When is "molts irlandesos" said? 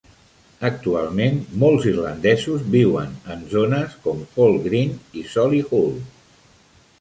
1.63-2.63